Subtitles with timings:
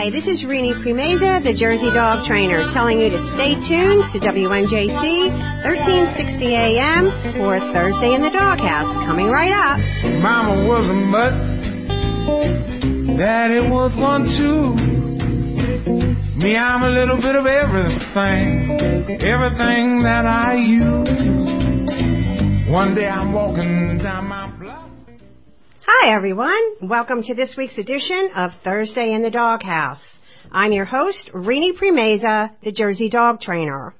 [0.00, 4.18] Hi, this is Renee Primeza, the Jersey Dog Trainer, telling you to stay tuned to
[4.24, 4.96] WNJC
[5.60, 8.88] 1360 AM for Thursday in the Doghouse.
[9.04, 9.76] Coming right up.
[10.24, 11.36] Mama was a mutt.
[13.20, 14.72] Daddy was one too.
[16.40, 19.20] Me, I'm a little bit of everything.
[19.20, 21.12] Everything that I use.
[22.72, 24.89] One day I'm walking down my block.
[25.92, 26.76] Hi, everyone.
[26.80, 29.98] Welcome to this week's edition of Thursday in the Doghouse.
[30.52, 33.92] I'm your host, Renee Primeza, the Jersey Dog Trainer.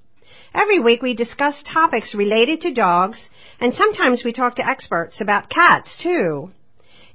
[0.54, 3.20] Every week we discuss topics related to dogs,
[3.58, 6.50] and sometimes we talk to experts about cats, too.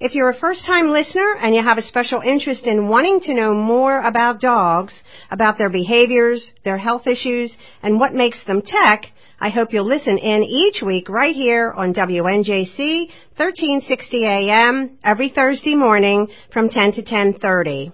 [0.02, 3.53] If you're a first-time listener and you have a special interest in wanting to know
[3.53, 4.94] more about dogs,
[5.31, 10.17] about their behaviors, their health issues, and what makes them tick, I hope you'll listen
[10.17, 17.03] in each week right here on WNJC 1360 AM every Thursday morning from 10 to
[17.03, 17.91] 10:30.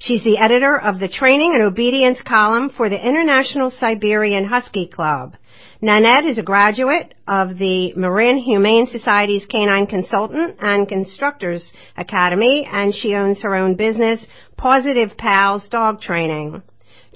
[0.00, 5.34] She's the editor of the Training and Obedience column for the International Siberian Husky Club.
[5.82, 12.94] Nannette is a graduate of the Marin Humane Society's Canine Consultant and Constructors Academy, and
[12.94, 14.20] she owns her own business,
[14.58, 16.62] Pawsitive Pals Dog Training.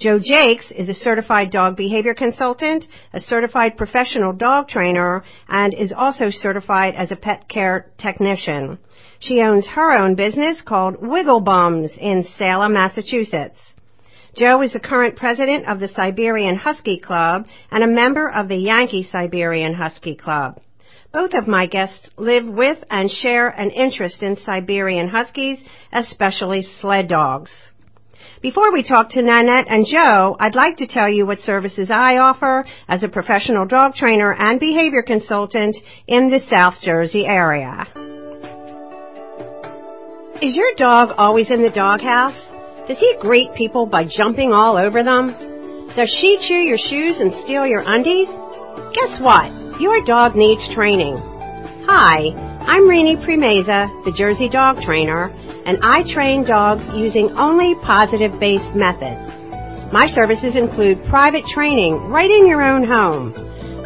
[0.00, 5.92] Jo Jacques is a certified dog behavior consultant, a certified professional dog trainer, and is
[5.94, 8.78] also certified as a pet care technician.
[9.20, 13.58] She owns her own business called Wiggle Bums in Salem, Massachusetts.
[14.36, 18.56] Jo is the current president of the Siberian Husky Club and a member of the
[18.56, 20.60] Yankee Siberian Husky Club.
[21.12, 25.58] Both of my guests live with and share an interest in Siberian Huskies,
[25.92, 27.52] especially sled dogs.
[28.42, 32.16] Before we talk to Nannette and Jo, I'd like to tell you what services I
[32.16, 35.76] offer as a professional dog trainer and behavior consultant
[36.08, 37.86] in the South Jersey area.
[40.42, 42.53] Is your dog always in the doghouse?
[42.86, 45.32] Does he greet people by jumping all over them?
[45.96, 48.28] Does she chew your shoes and steal your undies?
[48.92, 49.80] Guess what?
[49.80, 51.16] Your dog needs training.
[51.88, 52.28] Hi,
[52.60, 55.32] I'm Renee Primeza, the Jersey Dog Trainer,
[55.64, 59.32] and I train dogs using only positive-based methods.
[59.90, 63.32] My services include private training right in your own home.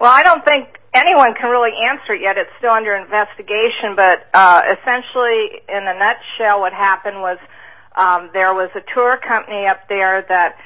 [0.00, 2.36] Well, I don't think anyone can really answer it yet.
[2.36, 7.38] It's still under investigation, but uh, essentially, in a nutshell, what happened was
[7.96, 10.56] um, there was a tour company up there that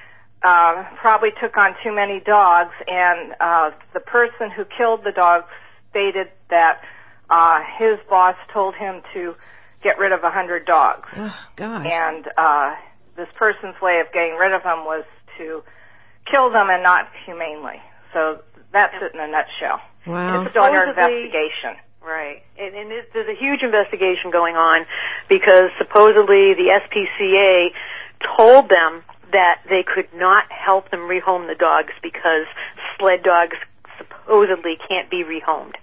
[0.43, 5.47] uh, probably took on too many dogs, and uh, the person who killed the dogs
[5.91, 6.83] stated that
[7.31, 9.35] uh, his boss told him to
[9.83, 11.09] get rid of a hundred dogs.
[11.17, 11.87] Oh, God.
[11.87, 12.75] And uh,
[13.17, 15.05] this person's way of getting rid of them was
[15.39, 15.63] to
[16.31, 17.81] kill them and not humanely.
[18.13, 19.81] So that's it in a nutshell.
[20.07, 20.43] Wow.
[20.43, 21.77] It's still under investigation.
[22.03, 22.43] Right.
[22.59, 24.87] And, and it, there's a huge investigation going on
[25.29, 27.71] because supposedly the SPCA
[28.37, 32.47] told them that they could not help them rehome the dogs because
[32.99, 33.57] sled dogs
[33.99, 35.75] supposedly can't be rehomed.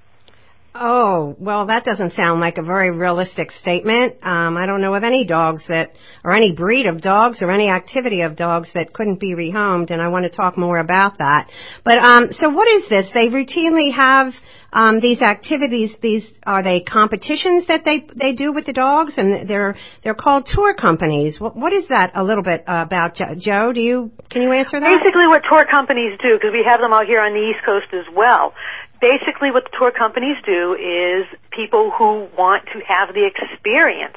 [0.75, 4.15] Oh, well, that doesn't sound like a very realistic statement.
[4.23, 5.91] Um, I don't know of any dogs that,
[6.23, 10.01] or any breed of dogs, or any activity of dogs that couldn't be rehomed, and
[10.01, 11.47] I want to talk more about that.
[11.85, 13.05] But um, so, what is this?
[13.13, 14.33] They routinely have
[14.71, 15.91] um, these activities.
[16.01, 20.49] These are they competitions that they they do with the dogs, and they're they're called
[20.51, 21.39] tour companies.
[21.39, 22.13] What, what is that?
[22.15, 23.73] A little bit about Jo.
[23.73, 25.01] Do you can you answer that?
[25.03, 27.93] Basically, what tour companies do, because we have them out here on the East Coast
[27.93, 28.53] as well
[29.03, 34.15] basically what the tour companies do is people who want to have the experience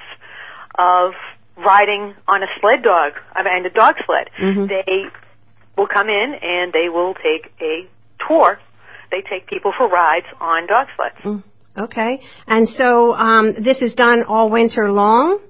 [0.78, 1.12] of
[1.58, 4.30] riding on a sled dog, I mean a dog sled.
[4.40, 4.66] Mm-hmm.
[4.68, 5.10] They
[5.76, 7.88] will come in and they will take a
[8.28, 8.60] tour.
[9.10, 11.16] They take people for rides on dog sleds.
[11.24, 11.42] Mm,
[11.84, 12.20] okay.
[12.46, 15.40] And so um, this is done all winter long?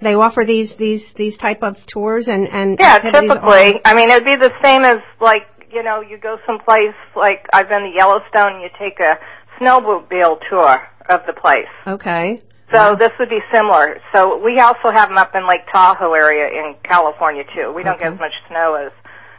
[0.00, 3.74] They offer these these these type of tours and and Yeah, typically.
[3.74, 5.42] all- I mean, it'd be the same as like
[5.72, 9.18] you know, you go someplace like I've been to Yellowstone, and you take a
[9.58, 11.70] snowmobile tour of the place.
[11.86, 12.40] Okay.
[12.74, 14.00] So this would be similar.
[14.12, 17.72] So we also have them up in Lake Tahoe area in California too.
[17.72, 18.92] We don't get as much snow as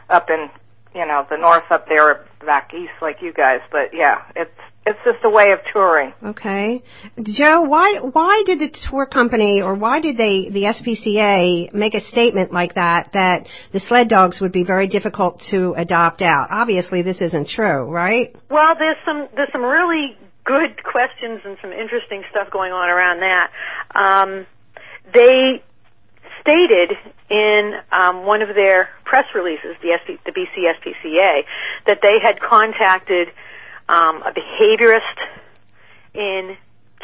[0.08, 0.48] up in
[0.94, 3.60] you know the north up there back east like you guys.
[3.70, 4.50] But yeah, it's
[4.88, 6.14] it's just a way of touring.
[6.24, 6.82] Okay.
[7.22, 12.00] Jo, why why did the tour company or why did they the SPCA make a
[12.08, 16.48] statement like that that the sled dogs would be very difficult to adopt out?
[16.50, 18.34] Obviously this isn't true, right?
[18.50, 23.20] Well, there's some there's some really good questions and some interesting stuff going on around
[23.20, 23.50] that.
[23.94, 24.46] Um,
[25.12, 25.62] they
[26.40, 26.96] stated
[27.28, 31.42] in um, one of their press releases, the, SP, the BC SPCA,
[31.86, 33.28] that they had contacted
[33.88, 35.18] um, a behaviorist
[36.14, 36.56] in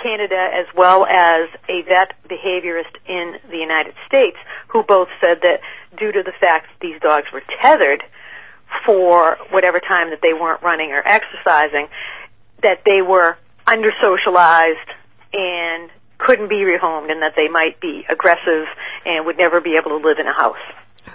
[0.03, 4.37] Canada as well as a vet behaviorist in the United States,
[4.69, 5.61] who both said that
[5.99, 8.03] due to the fact that these dogs were tethered
[8.85, 11.89] for whatever time that they weren't running or exercising,
[12.63, 13.37] that they were
[13.67, 14.91] under socialized
[15.33, 18.67] and couldn't be rehomed and that they might be aggressive
[19.05, 20.57] and would never be able to live in a house.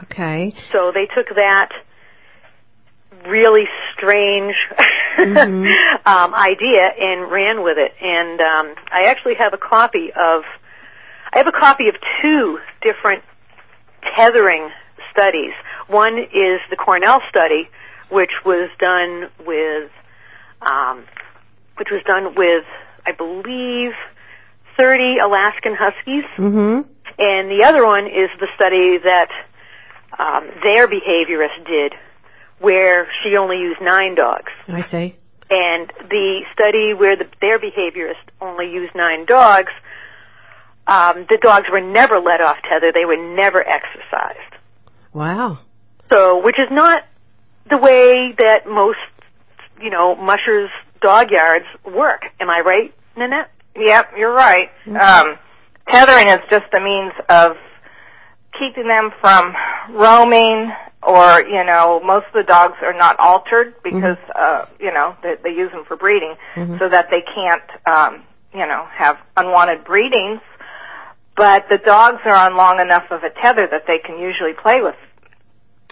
[0.03, 0.53] Okay.
[0.71, 1.69] So they took that
[3.27, 4.55] really strange
[5.17, 5.67] Mhm.
[6.05, 7.93] um, idea and ran with it.
[8.01, 10.43] And um, I actually have a copy of
[11.33, 13.23] I have a copy of two different
[14.15, 14.69] tethering
[15.11, 15.51] studies.
[15.87, 17.69] One is the Cornell study,
[18.09, 19.91] which was done with
[20.61, 21.03] um,
[21.77, 22.65] which was done with
[23.05, 23.91] I believe
[24.77, 26.23] 30 Alaskan Huskies.
[26.37, 26.85] Mhm.
[27.17, 29.29] And the other one is the study that
[30.17, 31.93] um, their behaviorist did,
[32.59, 34.51] where she only used nine dogs.
[34.67, 35.15] I see.
[35.49, 39.71] And the study where the, their behaviorist only used nine dogs,
[40.85, 42.91] um, the dogs were never let off tether.
[42.93, 44.55] They were never exercised.
[45.13, 45.59] Wow.
[46.11, 47.03] So, which is not
[47.69, 48.97] the way that most,
[49.81, 50.69] you know, mushers
[51.01, 52.23] dog yards work.
[52.39, 53.49] Am I right, Nannette?
[53.75, 54.69] Yep, you're right.
[54.87, 55.37] Um,
[55.89, 57.51] tethering is just a means of
[58.59, 59.53] keeping them from
[59.91, 60.71] roaming
[61.01, 65.35] or, you know, most of the dogs are not altered because, uh, you know, they,
[65.43, 66.77] they use them for breeding Mhm.
[66.77, 68.23] so that they can't, um,
[68.53, 70.41] you know, have unwanted breedings.
[71.35, 74.81] But the dogs are on long enough of a tether that they can usually play
[74.81, 74.95] with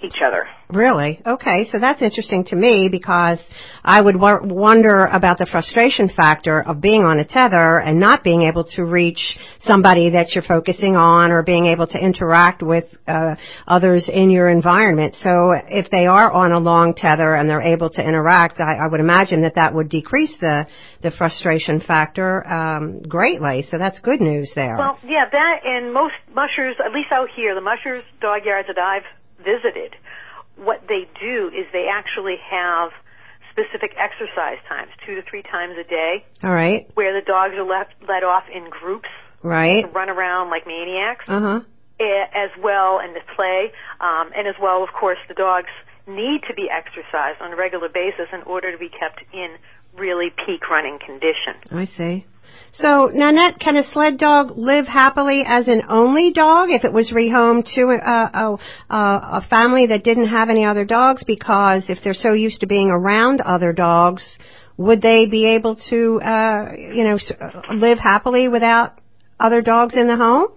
[0.03, 0.47] each other.
[0.69, 1.21] Really?
[1.25, 3.39] Okay, so that's interesting to me because
[3.83, 8.23] I would w- wonder about the frustration factor of being on a tether and not
[8.23, 12.83] being able to reach somebody that you're focusing on or being able to interact with
[13.07, 13.35] uh,
[13.67, 15.15] others in your environment.
[15.23, 18.87] So if they are on a long tether and they're able to interact, I, I
[18.87, 20.67] would imagine that that would decrease the
[21.01, 23.65] the frustration factor um, greatly.
[23.69, 24.75] So that's good news there.
[24.77, 28.79] Well, yeah, that and most mushers, at least out here, the mushers dog yards that
[28.79, 29.05] I've
[29.47, 29.95] visited,
[30.59, 32.91] what they do is they actually have
[33.51, 37.63] specific exercise times, two to three times a day, All right, where the dogs are
[37.65, 39.09] let let off in groups
[39.41, 39.81] right.
[39.81, 41.59] to run around like maniacs, Uh huh.
[41.99, 45.71] eh, as well and to play, um, and as well, of course, the dogs
[46.07, 49.55] need to be exercised on a regular basis in order to be kept in
[49.97, 51.55] really peak running condition.
[51.71, 52.25] I see.
[52.79, 57.11] So, Nannette, can a sled dog live happily as an only dog if it was
[57.11, 58.57] rehomed to a,
[58.89, 58.95] a,
[59.37, 61.23] a, family that didn't have any other dogs?
[61.25, 64.23] Because if they're so used to being around other dogs,
[64.77, 67.17] would they be able to, uh, you know,
[67.73, 68.99] live happily without
[69.39, 70.49] other dogs in the home?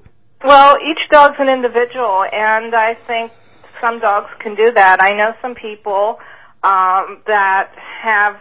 [0.44, 3.32] Well, each dog's an individual, and I think
[3.80, 5.02] some dogs can do that.
[5.02, 6.18] I know some people
[6.62, 7.72] um, that
[8.02, 8.36] have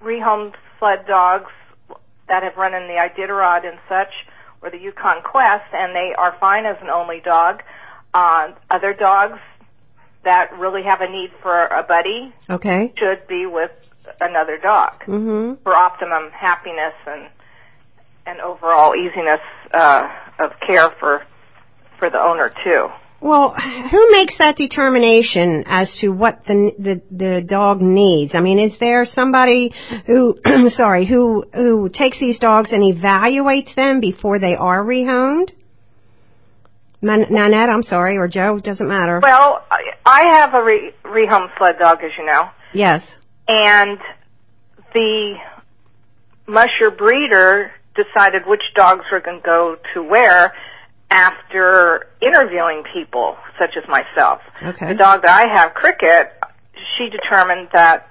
[0.00, 1.50] rehomed sled dogs
[2.28, 4.12] that have run in the Iditarod and such,
[4.62, 7.62] or the Yukon Quest, and they are fine as an only dog.
[8.14, 9.38] Uh, other dogs
[10.24, 12.92] that really have a need for a buddy Okay.
[12.96, 13.70] should be with
[14.20, 15.62] another dog Mhm.
[15.62, 17.28] for optimum happiness and
[18.24, 19.40] and overall easiness
[19.74, 21.22] uh, of care for
[21.98, 22.88] for the owner too.
[23.22, 28.32] Well, who makes that determination as to what the the the dog needs?
[28.34, 29.72] I mean, is there somebody
[30.06, 30.38] who
[30.70, 35.52] sorry, who who takes these dogs and evaluates them before they are rehomed?
[37.00, 39.20] Man- Nannette, I'm sorry, or Jo, doesn't matter.
[39.22, 43.02] Well, I, I have a re- rehome sled dog, as you know, yes.
[43.46, 43.98] and
[44.94, 45.34] the
[46.46, 50.52] musher breeder decided which dogs were going to go to where
[51.12, 54.40] after interviewing people such as myself.
[54.64, 54.88] Okay.
[54.88, 56.32] The dog that I have, Cricket,
[56.96, 58.08] she determined that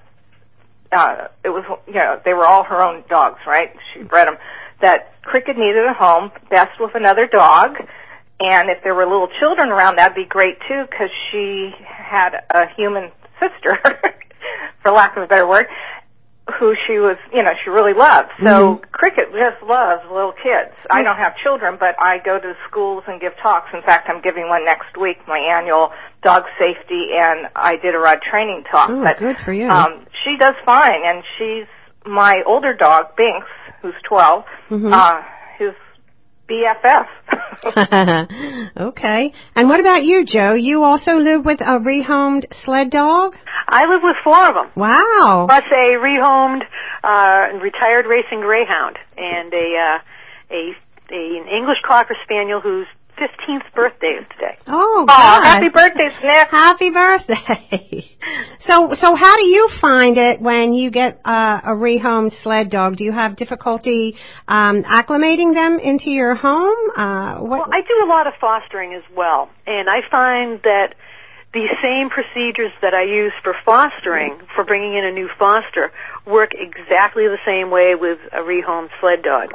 [0.91, 3.71] uh, it was, you know, they were all her own dogs, right?
[3.93, 4.35] She bred them.
[4.81, 7.75] That Cricket needed a home, best with another dog,
[8.39, 12.65] and if there were little children around, that'd be great too, because she had a
[12.75, 13.77] human sister,
[14.83, 15.67] for lack of a better word,
[16.59, 18.29] who she was, you know, she really loved.
[18.45, 20.75] So Cricket just loves little kids.
[20.89, 23.69] I don't have children, but I go to schools and give talks.
[23.73, 25.91] In fact, I'm giving one next week, my annual
[26.23, 28.89] dog safety and Iditarod training talk.
[28.91, 29.67] Oh, but, good for you.
[29.69, 31.65] Um, she does fine, and she's
[32.05, 33.47] my older dog, Binks,
[33.81, 34.93] who's 12, Mhm.
[34.93, 35.21] uh,
[35.57, 35.73] his
[36.51, 37.07] BFF.
[38.77, 39.33] okay.
[39.55, 40.53] And what about you, Jo?
[40.53, 43.35] You also live with a rehomed sled dog?
[43.69, 44.71] I live with four of them.
[44.75, 45.45] Wow.
[45.47, 46.63] plus a rehomed
[47.03, 49.99] uh, retired racing greyhound and a uh,
[50.51, 50.75] a,
[51.11, 52.87] a an English cocker spaniel whose
[53.21, 54.57] 15th birthday is today.
[54.67, 55.43] Oh, Aw, God.
[55.45, 56.47] happy birthday, Snick!
[56.49, 58.17] Happy birthday.
[58.67, 62.97] so, so how do you find it when you get uh, a rehomed sled dog?
[62.97, 64.15] Do you have difficulty
[64.47, 66.89] um, acclimating them into your home?
[66.95, 67.59] Uh, what?
[67.59, 70.95] Well, I do a lot of fostering as well, and I find that
[71.53, 75.91] the same procedures that I use for fostering, for bringing in a new foster,
[76.25, 79.49] work exactly the same way with a rehomed sled dog.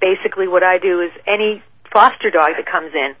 [0.00, 1.62] Basically, what I do is any
[1.92, 3.14] foster dog that comes in,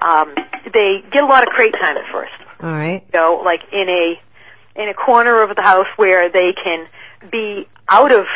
[0.00, 0.34] um,
[0.72, 2.32] they get a lot of crate time at first.
[2.60, 3.04] All right.
[3.14, 4.20] So, like in a
[4.80, 6.86] in a corner of the house where they can
[7.30, 8.26] be out of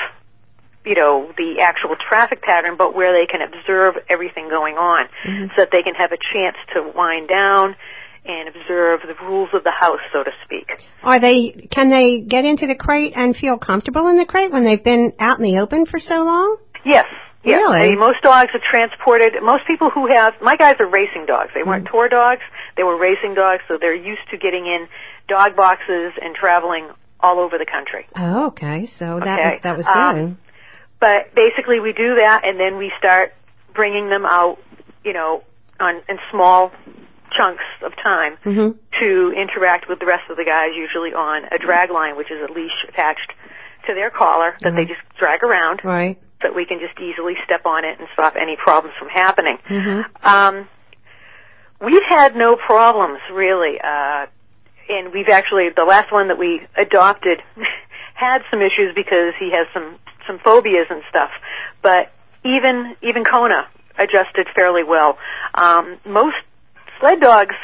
[0.85, 5.09] you know the actual traffic pattern, but where they can observe everything going on,
[5.55, 7.77] so that they can have a chance to wind down
[8.25, 10.71] and observe the rules of the house, so to speak.
[11.03, 11.69] Are they?
[11.71, 15.13] Can they get into the crate and feel comfortable in the crate when they've been
[15.19, 16.59] out in the open for so long?
[16.85, 17.07] Yes.
[17.45, 17.59] Yes.
[17.59, 17.79] Really?
[17.81, 19.35] I mean, most dogs are transported.
[19.43, 21.51] Most people who have my guys are racing dogs.
[21.55, 22.43] They weren't tour dogs.
[22.77, 24.87] They were racing dogs, so they're used to getting in
[25.29, 26.89] dog boxes and traveling
[27.21, 28.07] all over the country.
[28.17, 28.87] Oh, okay.
[28.99, 29.55] So that Okay.
[29.55, 30.37] was that was Um, good.
[31.01, 33.35] But basically, we do that, and then we start
[33.75, 34.59] bringing them out,
[35.05, 35.43] you know,
[35.81, 36.71] on in small
[37.37, 38.71] chunks of time hmm
[39.01, 42.39] to interact with the rest of the guys, usually on a drag line, which is
[42.49, 43.33] a leash attached
[43.87, 46.19] to their collar that they just drag around, Right.
[46.43, 49.59] That we can just easily step on it and stop any problems from happening.
[49.67, 50.69] hmm Um,
[51.81, 54.27] we've had no problems really, uh,
[54.89, 57.41] and we've actually the last one that we adopted
[58.15, 61.31] had some issues because he has some some phobias and stuff.
[61.83, 62.13] But
[62.45, 63.69] even even Kona
[63.99, 65.19] adjusted fairly well.
[65.55, 66.37] Um, most
[67.01, 67.55] sled dogs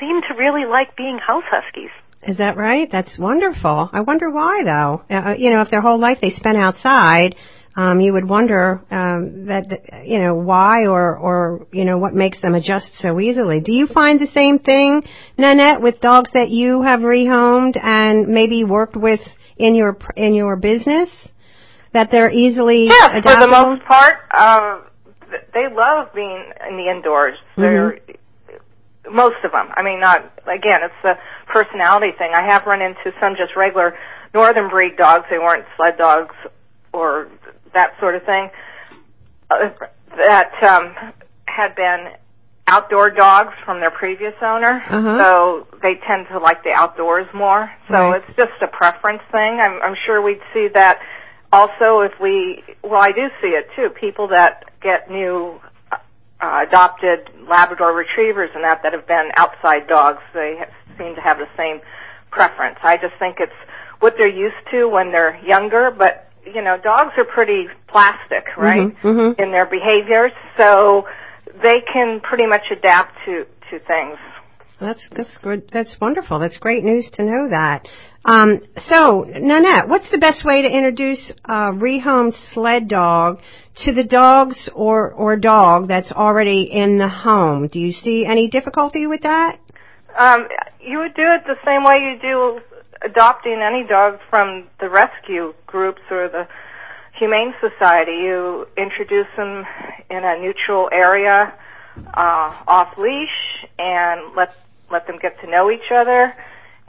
[0.00, 1.90] seem to really like being house huskies.
[2.22, 2.88] Is that right?
[2.90, 3.88] That's wonderful.
[3.92, 5.02] I wonder why, though.
[5.08, 7.36] Uh, you know, if their whole life they spent outside,
[7.76, 12.40] you would wonder um, that that, you know why or or you know what makes
[12.40, 13.60] them adjust so easily.
[13.60, 15.02] Do you find the same thing,
[15.38, 19.20] Nannette, with dogs that you have rehomed and maybe worked with
[19.56, 21.10] in your in your business?
[21.92, 23.76] That they're easily Yes, for the adaptable?
[23.76, 24.80] most part, uh,
[25.54, 27.38] they love being in the indoors.
[27.56, 28.00] They're
[29.10, 29.68] most of them.
[29.74, 30.80] I mean, not again.
[30.82, 31.18] It's a
[31.50, 32.32] personality thing.
[32.34, 33.94] I have run into some just regular
[34.34, 35.26] northern breed dogs.
[35.30, 36.34] They weren't sled dogs
[36.92, 37.28] or
[37.76, 38.50] that sort of thing.
[39.50, 39.68] Uh,
[40.16, 40.94] that um,
[41.46, 42.08] had been
[42.66, 45.18] outdoor dogs from their previous owner, Uh-huh.
[45.18, 47.70] so they tend to like the outdoors more.
[47.88, 48.16] So Right.
[48.22, 49.60] it's just a preference thing.
[49.60, 50.98] I'm, I'm sure we'd see that
[51.52, 52.64] also if we.
[52.82, 53.90] Well, I do see it too.
[53.90, 55.60] People that get new
[55.92, 61.20] uh, adopted Labrador retrievers and that that have been outside dogs, they have, seem to
[61.20, 61.80] have the same
[62.32, 62.78] preference.
[62.82, 63.52] I just think it's
[64.00, 68.80] what they're used to when they're younger, but you know, dogs are pretty plastic, right?
[68.80, 69.40] Mhm, mhm.
[69.40, 71.06] In their behaviors, so
[71.62, 74.18] they can pretty much adapt to to things.
[74.80, 75.70] That's that's good.
[75.72, 76.38] That's wonderful.
[76.38, 77.86] That's great news to know that.
[78.26, 83.40] Um, so, Nannette, what's the best way to introduce a rehomed sled dog
[83.84, 87.68] to the dogs or or dog that's already in the home?
[87.68, 89.58] Do you see any difficulty with that?
[90.18, 90.48] Um,
[90.80, 92.60] you would do it the same way you do
[93.02, 96.48] adopting any dog from the rescue groups or the
[97.18, 98.12] Humane Society.
[98.12, 99.64] You introduce them
[100.10, 101.54] in a neutral area,
[102.14, 104.54] uh, off leash, and let
[104.90, 106.34] let them get to know each other,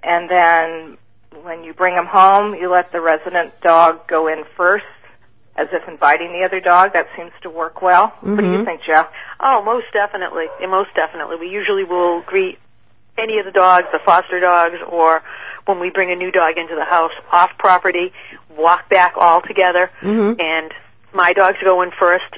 [0.04, 0.98] and then
[1.44, 4.86] when you bring them home, you let the resident dog go in first,
[5.56, 6.94] as if inviting the other dog.
[6.94, 8.08] That seems to work well.
[8.08, 8.36] Mm-hmm.
[8.36, 9.08] What do you think, Jeff?
[9.40, 10.46] Oh, most definitely.
[10.60, 11.38] Yeah, most definitely.
[11.40, 12.60] We usually will greet
[13.18, 15.22] any of the dogs, the foster dogs, or
[15.66, 18.12] when we bring a new dog into the house off property,
[18.58, 20.40] walk back all together, mm-hmm.
[20.40, 20.74] and
[21.14, 22.32] my dogs go in first,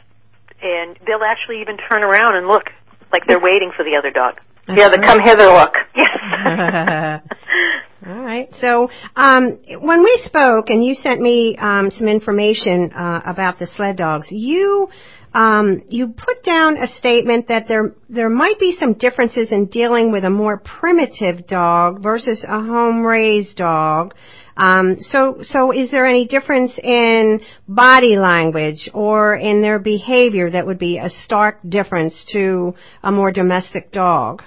[0.62, 2.63] and they'll actually even turn around and look
[3.12, 4.39] like they're waiting for the other dog.
[4.67, 5.74] yeah, the come hither look.
[5.95, 7.21] Yes.
[8.07, 8.48] All right.
[8.62, 13.67] So um, when we spoke, and you sent me um, some information uh, about the
[13.67, 14.89] sled dogs, you
[15.33, 20.12] um, you put down a statement that there there might be some differences in dealing
[20.12, 24.15] with a more primitive dog versus a home raised dog.
[24.57, 30.65] Um, so so is there any difference in body language or in their behavior that
[30.65, 34.41] would be a stark difference to a more domestic dog?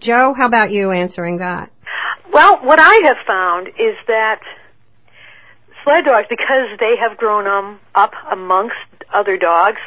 [0.00, 1.70] Jo, how about you answering that?
[2.32, 4.40] Well, what I have found is that
[5.84, 8.76] sled dogs, because they have grown um, up amongst
[9.12, 9.80] other dogs,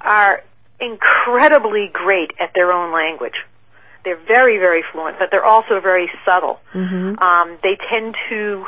[0.00, 0.42] are
[0.80, 3.34] incredibly great at their own language.
[4.04, 6.60] They're very, very fluent, but they're also very subtle.
[6.74, 7.18] Mm-hmm.
[7.18, 8.66] Um, they tend to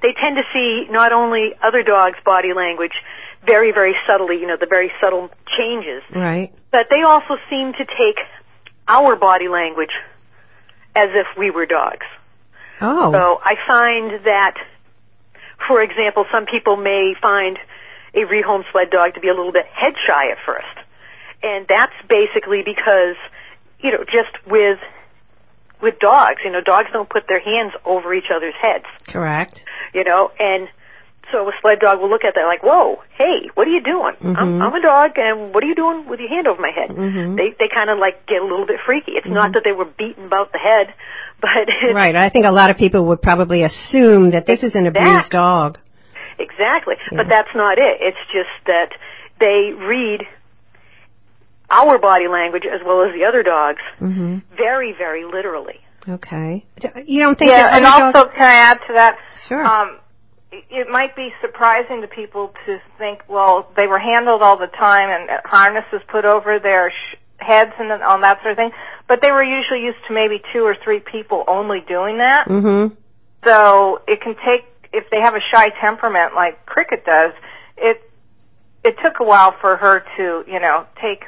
[0.00, 2.92] they tend to see not only other dogs' body language
[3.44, 6.52] very, very subtly, you know, the very subtle changes, right?
[6.70, 8.18] But they also seem to take
[8.86, 9.92] our body language
[10.94, 12.06] as if we were dogs.
[12.80, 13.12] Oh.
[13.12, 14.54] So I find that,
[15.66, 17.58] for example, some people may find
[18.18, 20.66] a rehomed sled dog to be a little bit head shy at first.
[21.42, 23.16] And that's basically because,
[23.80, 24.78] you know, just with
[25.80, 28.84] with dogs, you know, dogs don't put their hands over each other's heads.
[29.06, 29.62] Correct.
[29.94, 30.68] You know, and
[31.30, 34.14] so a sled dog will look at that like, "Whoa, hey, what are you doing?
[34.16, 34.36] Mm-hmm.
[34.36, 36.90] I'm, I'm a dog, and what are you doing with your hand over my head?"
[36.90, 37.36] Mm-hmm.
[37.36, 39.12] They they kind of like get a little bit freaky.
[39.12, 39.34] It's mm-hmm.
[39.34, 40.94] not that they were beaten about the head,
[41.40, 42.16] but right.
[42.16, 45.78] I think a lot of people would probably assume that this is an abused dog.
[46.38, 47.18] Exactly, yeah.
[47.18, 47.98] but that's not it.
[48.00, 48.90] It's just that
[49.40, 50.22] they read
[51.70, 54.38] our body language as well as the other dogs mm-hmm.
[54.56, 55.80] very very literally.
[56.08, 56.64] Okay.
[57.04, 57.50] You don't think?
[57.50, 58.32] Yeah, and also, dogs...
[58.34, 59.18] can I add to that?
[59.46, 59.64] Sure.
[59.64, 59.98] Um,
[60.50, 65.10] it might be surprising to people to think, well, they were handled all the time
[65.10, 68.70] and harnesses put over their sh- heads and all that sort of thing,
[69.06, 72.48] but they were usually used to maybe two or three people only doing that.
[72.48, 72.94] Mm-hmm.
[73.44, 77.32] So it can take, if they have a shy temperament like Cricket does,
[77.76, 78.02] it
[78.84, 81.24] it took a while for her to, you know, take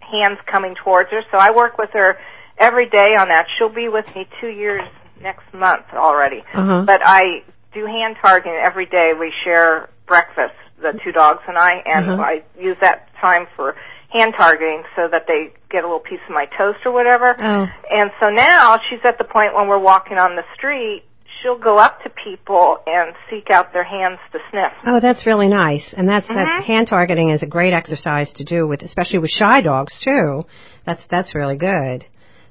[0.00, 1.22] hands coming towards her.
[1.30, 2.18] So I work with her
[2.58, 3.46] every day on that.
[3.56, 4.82] She'll be with me two years
[5.20, 6.42] next month already.
[6.54, 6.84] Uh-huh.
[6.86, 9.12] But I do hand targeting every day.
[9.18, 12.20] We share breakfast, the two dogs and I, and Mhm.
[12.20, 13.76] I use that time for
[14.10, 17.36] hand targeting so that they get a little piece of my toast or whatever.
[17.38, 17.68] Oh.
[17.90, 21.04] And so now she's at the point when we're walking on the street,
[21.42, 24.72] she'll go up to people and seek out their hands to sniff.
[24.86, 25.84] Oh, that's really nice.
[25.96, 26.64] And that's that's Mhm.
[26.64, 30.44] hand targeting is a great exercise to do with especially with shy dogs too.
[30.84, 32.04] That's that's really good.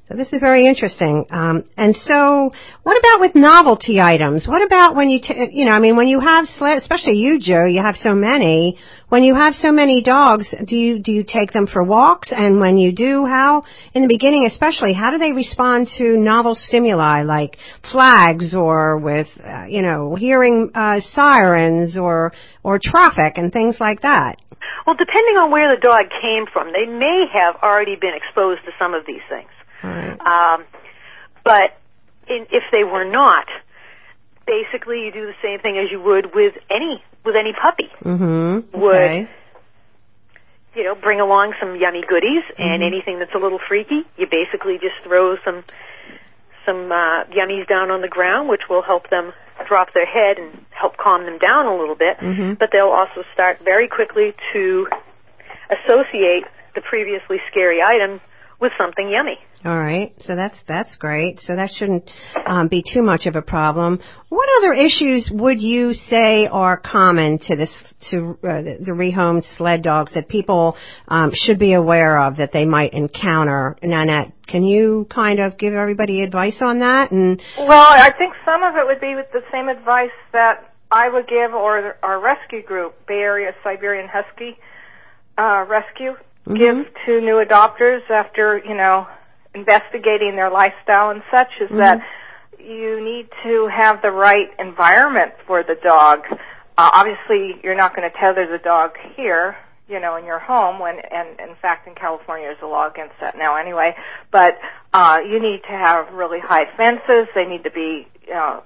[0.07, 1.25] So this is very interesting.
[1.31, 2.51] Um, and so,
[2.83, 4.47] what about with novelty items?
[4.47, 7.39] What about when you, t- you know, I mean, when you have, sled, especially you,
[7.41, 8.79] Jo, you have so many.
[9.09, 12.29] When you have so many dogs, do you do you take them for walks?
[12.31, 16.55] And when you do, how in the beginning, especially, how do they respond to novel
[16.55, 17.57] stimuli like
[17.91, 22.31] flags or with, uh, you know, hearing uh, sirens or
[22.63, 24.37] or traffic and things like that?
[24.85, 28.71] Well, depending on where the dog came from, they may have already been exposed to
[28.79, 29.49] some of these things.
[29.83, 30.19] Right.
[30.19, 30.65] Um,
[31.43, 31.77] but
[32.27, 33.45] in, if they were not,
[34.45, 37.89] basically you do the same thing as you would with any with any puppy.
[38.03, 38.79] Mm-hmm.
[38.79, 39.27] Would Okay.
[40.75, 42.85] you know bring along some yummy goodies and Mhm.
[42.87, 45.63] anything that's a little freaky, you basically just throw some
[46.65, 49.31] some uh, yummies down on the ground, which will help them
[49.67, 52.17] drop their head and help calm them down a little bit.
[52.19, 52.57] Mhm.
[52.59, 54.87] But they'll also start very quickly to
[55.69, 58.19] associate the previously scary item
[58.59, 59.37] with something yummy.
[59.65, 61.39] All right, so that's that's great.
[61.41, 62.09] So that shouldn't
[62.47, 63.99] um, be too much of a problem.
[64.29, 67.69] What other issues would you say are common to this
[68.11, 72.51] to uh, the, the rehomed sled dogs that people um, should be aware of that
[72.51, 73.77] they might encounter?
[73.83, 77.11] Nannette, can you kind of give everybody advice on that?
[77.11, 81.09] And Well, I think some of it would be with the same advice that I
[81.09, 84.57] would give or our rescue group, Bay Area Siberian Husky
[85.37, 86.15] uh, Rescue,
[86.47, 86.57] Mhm.
[86.57, 89.07] give to new adopters after, you know,
[89.53, 92.01] investigating their lifestyle and such is that
[92.59, 96.25] you need to have the right environment for the dog.
[96.77, 99.55] Uh, obviously, you're not going to tether the dog here,
[99.87, 100.79] you know, in your home.
[100.79, 103.95] When, and in fact, in California, there's a law against that now, anyway.
[104.31, 104.59] But
[104.93, 107.27] uh, you need to have really high fences.
[107.33, 108.63] They need to be, you know,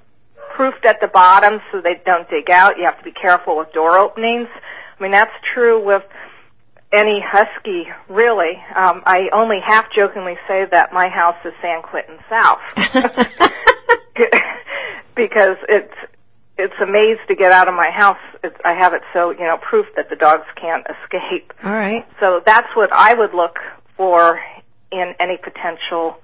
[0.56, 2.78] proofed at the bottom so they don't dig out.
[2.78, 4.50] You have to be careful with door openings.
[5.00, 6.04] I mean, that's true with
[6.94, 8.62] any husky, really.
[8.76, 12.60] Um, I only half jokingly say that my house is San Quentin South
[15.16, 15.94] because it's
[16.58, 18.20] it's a maze to get out of my house.
[18.44, 21.54] It's, I have it so you know proof that the dogs can't escape.
[21.64, 22.06] All right.
[22.20, 23.58] So that's what I would look
[23.96, 24.40] for
[24.92, 26.18] in any potential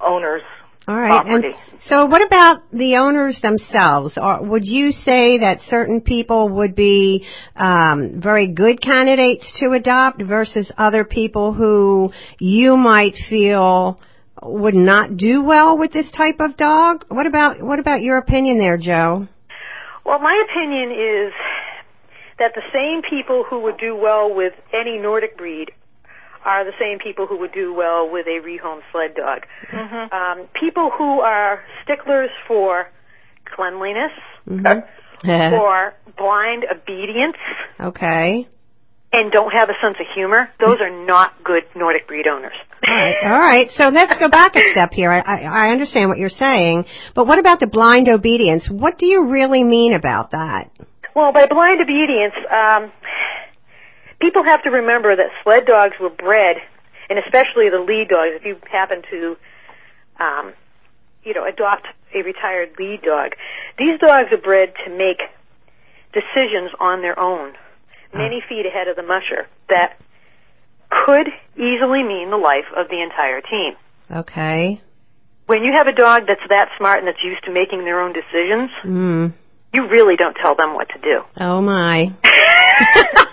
[0.00, 0.42] owners
[0.88, 1.22] All right.
[1.22, 1.48] property.
[1.48, 4.16] And so what about the owners themselves?
[4.16, 10.22] Or would you say that certain people would be um, very good candidates to adopt
[10.22, 14.00] versus other people who you might feel
[14.42, 17.04] would not do well with this type of dog?
[17.08, 19.28] What about what about your opinion there, Jo?
[20.06, 21.32] Well, my opinion is
[22.38, 25.70] that the same people who would do well with any Nordic breed
[26.44, 29.46] are the same people who would do well with a rehome sled dog.
[29.72, 30.12] Mhm.
[30.12, 32.88] Um, people who are sticklers for
[33.44, 34.12] cleanliness,
[34.48, 34.80] Mm-hmm.
[35.56, 37.36] for blind obedience,
[37.80, 38.46] okay.
[39.12, 42.54] and don't have a sense of humor, those are not good Nordic breed owners.
[42.86, 43.14] All right.
[43.24, 43.70] All right.
[43.72, 45.10] So let's go back a step here.
[45.10, 48.68] I, I, I understand what you're saying, but what about the blind obedience?
[48.70, 50.70] What do you really mean about that?
[51.14, 52.92] Well, by blind obedience, um,
[54.20, 56.56] people have to remember that sled dogs were bred,
[57.10, 58.32] and especially the lead dogs.
[58.34, 59.36] If you happen to,
[60.20, 60.52] um,
[61.24, 63.32] you know, adopt a retired lead dog,
[63.78, 65.20] these dogs are bred to make
[66.12, 67.52] decisions on their own,
[68.14, 69.46] many feet ahead of the musher.
[69.68, 69.98] That
[70.90, 73.74] could easily mean the life of the entire team.
[74.10, 74.80] Okay.
[75.46, 78.12] When you have a dog that's that smart and that's used to making their own
[78.12, 79.32] decisions, Mm.
[79.72, 81.20] you really don't tell them what to do.
[81.40, 82.12] Oh my.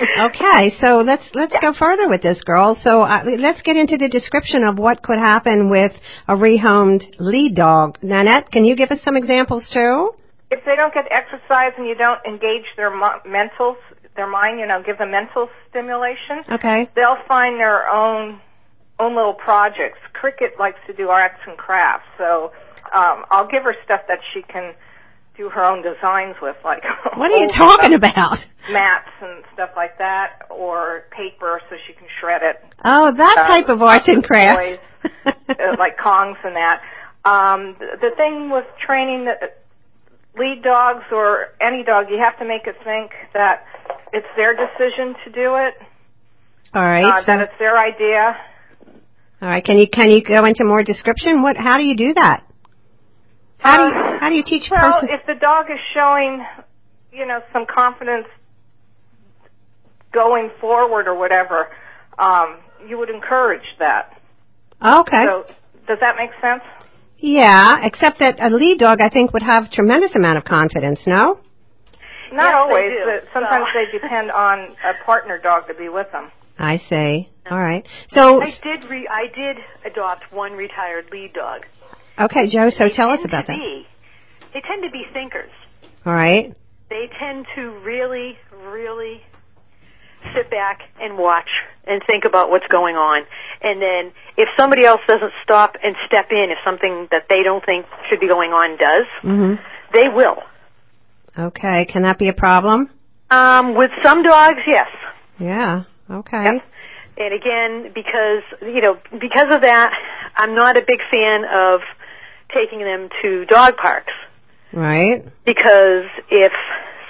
[0.00, 2.78] okay, so let's let's go further with this, girl.
[2.84, 5.92] So uh, let's get into the description of what could happen with
[6.28, 7.98] a rehomed lead dog.
[8.02, 10.12] Nannette, can you give us some examples too?
[10.50, 13.76] if they don't get exercise and you don't engage their mo- mental,
[14.16, 16.90] their mind, you know, give them mental stimulation, Okay.
[16.96, 18.40] they'll find their own
[18.98, 19.98] own little projects.
[20.12, 22.52] Cricket likes to do arts and crafts, so
[22.92, 24.74] um, I'll give her stuff that she can
[25.40, 26.82] do her own designs with, like
[27.16, 28.38] What are you talking about?
[28.70, 32.56] Mats and stuff like that, or paper so she can shred it.
[32.84, 34.60] Oh, that Uh, type of arts and crafts.
[34.64, 34.78] toys,
[35.48, 36.80] uh, like Kongs and that.
[37.24, 39.34] Um, the, the thing with training the
[40.38, 43.64] lead dogs or any dog, you have to make it think that
[44.12, 45.74] it's their decision to do it,
[46.74, 47.04] All right.
[47.04, 48.36] uh, so- that it's their idea.
[49.42, 49.64] all right.
[49.64, 51.42] Can you can you go into more description?
[51.42, 51.56] What?
[51.58, 52.44] How do you do that?
[53.60, 55.08] How do you Uh, how do you teach a Well, person?
[55.10, 56.44] if the dog is showing,
[57.12, 58.26] you know, some confidence
[60.12, 61.68] going forward or whatever,
[62.18, 64.12] um, you would encourage that.
[64.84, 65.24] okay.
[65.24, 65.44] So,
[65.86, 66.62] does that make sense?
[67.18, 67.76] yeah.
[67.82, 71.00] Except that a lead dog, I think, would have tremendous amount of confidence.
[71.06, 71.38] No.
[72.32, 73.04] Not Yes, they always, do.
[73.04, 76.30] but sometimes So- they depend on a partner dog to be with them.
[76.58, 77.28] I see.
[77.50, 77.84] All right.
[78.10, 81.66] So I did re- I did adopt one retired lead dog.
[82.18, 82.70] Okay, Jo.
[82.70, 83.56] So They tell us about that.
[83.56, 83.86] Be,
[84.52, 85.50] they tend to be thinkers.
[86.06, 86.54] All right.
[86.88, 89.20] They tend to really, really
[90.34, 91.48] sit back and watch
[91.86, 93.22] and think about what's going on.
[93.62, 97.64] And then if somebody else doesn't stop and step in, if something that they don't
[97.64, 99.58] think should be going on does, Mhm.
[99.92, 100.42] they will.
[101.38, 101.84] Okay.
[101.86, 102.90] Can that be a problem?
[103.30, 104.88] Um, with some dogs, yes.
[105.38, 105.82] Yeah.
[106.10, 106.42] Okay.
[106.42, 106.62] Yep.
[107.18, 109.92] And again, because you know, because of that,
[110.36, 111.80] I'm not a big fan of
[112.54, 114.12] taking them to dog parks
[114.72, 115.24] Right.
[115.44, 116.52] because if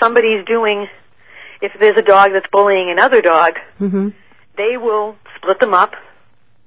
[0.03, 0.89] somebody's doing,
[1.61, 4.13] if there's a dog that's bullying another dog, Mhm.
[4.57, 5.95] they will split them up,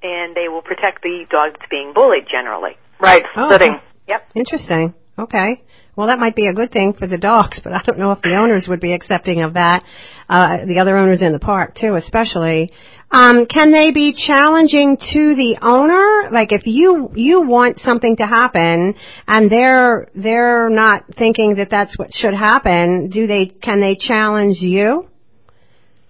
[0.01, 2.27] and they will protect the dog that's being bullied.
[2.27, 3.75] Generally, Right, Oh, splitting.
[3.75, 3.83] okay.
[4.07, 4.27] Yep.
[4.35, 4.93] Interesting.
[5.17, 5.61] Okay.
[5.95, 8.21] Well, that might be a good thing for the dogs, but I don't know if
[8.21, 9.83] the owners would be accepting of that.
[10.27, 12.71] Uh, the other owners in the park too, especially.
[13.11, 16.31] Um, can they be challenging to the owner?
[16.31, 18.95] Like if you you want something to happen
[19.27, 24.57] and they're they're not thinking that that's what should happen, do they can they challenge
[24.61, 25.07] you?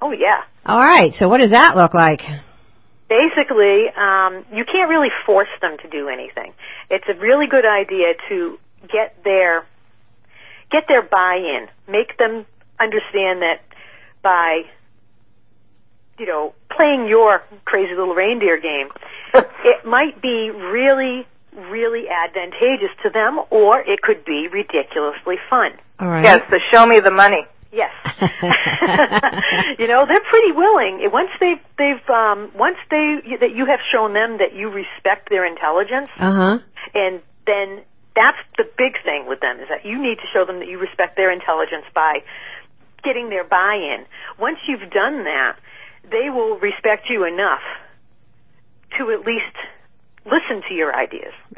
[0.02, 0.44] Oh yeah.
[0.66, 1.12] All right.
[1.16, 2.22] So what does that look like?
[3.10, 6.54] basically, um, you can't really force them to do anything.
[6.90, 8.58] It's a really good idea to
[8.92, 9.66] get their
[10.74, 12.46] get their buy-in, make them
[12.80, 13.62] understand that
[14.24, 14.64] by
[16.20, 18.90] you know playing your crazy little reindeer game,
[19.64, 21.26] it might be really
[21.70, 25.72] really advantageous to them, or it could be ridiculously fun.
[26.00, 26.24] All right.
[26.24, 27.46] Yes, the show me the money.
[27.72, 27.92] Yes.
[29.80, 31.08] you know, they're pretty willing.
[31.12, 35.46] Once they've they've um once they that you have shown them that you respect their
[35.46, 36.58] intelligence Uh huh.
[36.94, 37.82] and then
[38.16, 40.80] that's the big thing with them is that you need to show them that you
[40.80, 42.20] respect their intelligence by
[43.04, 44.06] getting their buy-in.
[44.40, 45.58] Once you've done that,
[46.10, 47.64] they will respect you enough
[48.98, 49.56] to at least
[50.26, 51.34] listen to your ideas.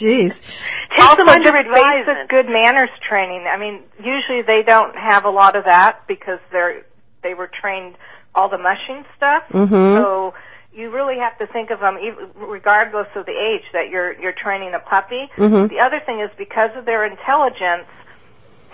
[0.00, 0.32] Jeez.
[0.34, 2.06] Take also, them under just advisement.
[2.06, 3.46] basic good manners training.
[3.48, 6.82] I mean, usually they don't have a lot of that because they're
[7.22, 7.96] they were trained
[8.34, 9.44] all the mushing stuff.
[9.50, 9.96] Mhm.
[10.02, 10.34] So
[10.74, 11.96] you really have to think of them,
[12.34, 15.30] regardless of the age that you're you're training a puppy.
[15.36, 15.68] Mhm.
[15.68, 17.86] The other thing is because of their intelligence,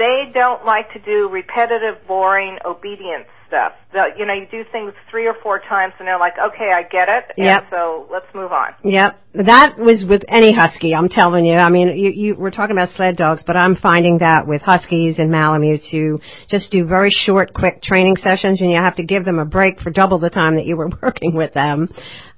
[0.01, 3.73] they don't like to do repetitive, boring obedience stuff.
[3.93, 6.85] The, you know, you do things three or four times, and they're like, "Okay, I
[6.85, 7.67] get it," and Yep.
[7.71, 8.75] so let's move on.
[8.83, 10.95] Yep, that was with any husky.
[10.95, 11.57] I'm telling you.
[11.57, 15.19] I mean, you, you we're talking about sled dogs, but I'm finding that with huskies
[15.19, 19.25] and Malamutes, you just do very short, quick training sessions, and you have to give
[19.25, 21.93] them a break for double the time that you were working with them.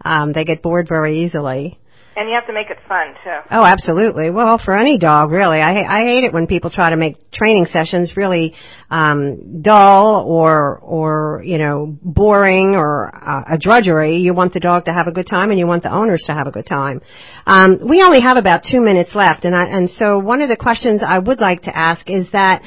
[0.05, 1.79] Um, they get bored very easily.
[2.15, 3.39] And you have to make it fun too.
[3.51, 4.31] Oh, absolutely.
[4.31, 5.61] Well, for any dog, really.
[5.61, 8.55] I I hate it when people try to make training sessions really
[8.91, 14.19] um dull or or you know boring or uh, a drudgery.
[14.19, 16.33] You want the dog to have a good time, and you want the owners to
[16.33, 17.01] have a good time.
[17.47, 20.57] Um, we only have about two minutes left, and I, and so one of the
[20.57, 22.63] questions I would like to ask is that.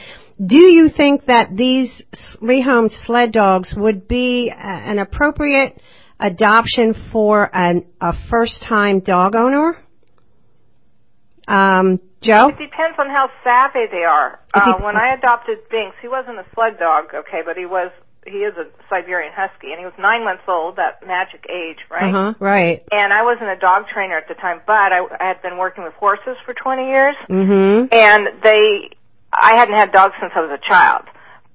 [0.45, 1.89] Do you think that these
[2.41, 5.79] rehomed sled dogs would be an appropriate
[6.19, 9.77] adoption for an, a first-time dog owner?
[11.47, 12.47] Um, Jo?
[12.49, 14.39] It depends on how savvy they are.
[14.53, 17.91] Uh, he- when I adopted Binks, he wasn't a sled dog, okay, but he was
[18.25, 22.09] he is a Siberian Husky, and he was nine months old, that magic age, right?
[22.09, 22.81] Uh-huh, right.
[22.91, 25.83] And I wasn't a dog trainer at the time, but I, I had been working
[25.83, 27.93] with horses for 20 years, Mm-hmm.
[27.93, 28.89] and they,
[29.31, 31.03] I hadn't had dogs since I was a child,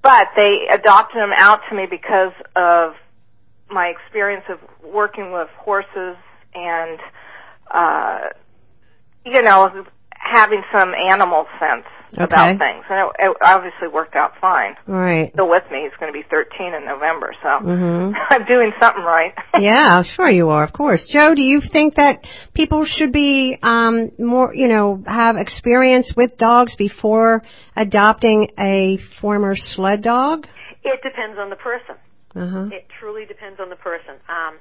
[0.01, 2.93] but they adopted him out to me because of
[3.71, 4.59] my experience of
[4.93, 6.17] working with horses
[6.53, 6.99] and,
[7.73, 8.19] uh,
[9.25, 12.23] you know, having some animal sense Okay.
[12.25, 12.83] about things.
[12.89, 14.75] And it, it obviously worked out fine.
[14.85, 15.31] Right.
[15.31, 15.83] Still with me.
[15.83, 18.13] He's going to be 13 in November, so Mhm.
[18.29, 19.33] I'm doing something right.
[19.59, 21.07] yeah, sure you are, of course.
[21.07, 22.19] Jo, do you think that
[22.53, 27.43] people should be um more, you know, have experience with dogs before
[27.77, 30.47] adopting a former sled dog?
[30.83, 31.95] It depends on the person.
[32.35, 32.69] Uh-huh.
[32.71, 34.15] It truly depends on the person.
[34.29, 34.55] Um,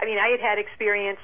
[0.00, 1.20] I mean, I had had experience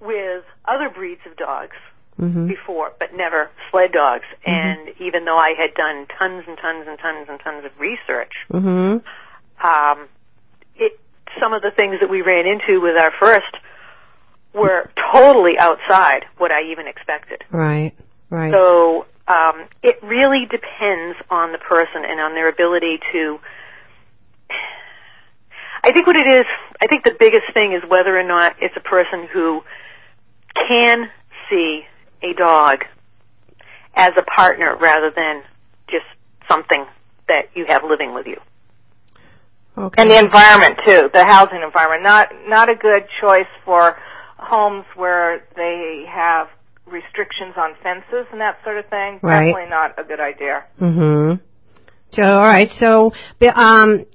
[0.00, 1.76] with other breeds of dogs
[2.20, 2.48] Mhm.
[2.48, 4.24] before, but never sled dogs.
[4.44, 8.32] And even though I had done tons and tons and tons and tons of research,
[8.52, 9.02] Mhm.
[9.62, 10.08] um,
[10.76, 10.98] it
[11.40, 13.56] some of the things that we ran into with our first
[14.54, 17.44] were totally outside what I even expected.
[17.50, 17.92] Right.
[18.30, 18.52] Right.
[18.52, 23.40] So um, it really depends on the person and on their ability to.
[25.82, 26.46] I think what it is,
[26.80, 29.62] I think the biggest thing is whether or not it's a person who
[30.68, 31.10] can
[31.48, 31.82] see
[32.22, 32.84] a dog
[33.94, 35.42] as a partner rather than
[35.88, 36.04] just
[36.48, 36.84] something
[37.28, 38.36] that you have living with you.
[39.78, 40.02] okay.
[40.02, 42.02] And the environment too, the housing environment.
[42.02, 43.96] Not not a good choice for
[44.38, 46.48] homes where they have
[46.86, 49.18] restrictions on fences and that sort of thing.
[49.22, 49.52] Right.
[49.52, 50.64] Definitely not a good idea.
[50.80, 51.40] Mhm.
[52.12, 52.70] Jo, all right.
[52.78, 53.12] So,
[53.54, 54.06] um,